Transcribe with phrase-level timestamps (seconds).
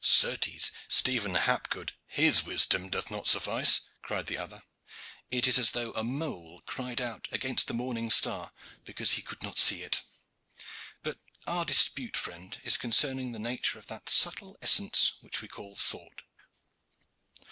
[0.03, 4.63] "Certes, Stephen Hapgood, his wisdom doth not suffice," cried the other.
[5.29, 8.51] "It is as though a mole cried out against the morning star,
[8.83, 10.01] because he could not see it.
[11.03, 15.75] But our dispute, friend, is concerning the nature of that subtle essence which we call
[15.75, 16.23] thought.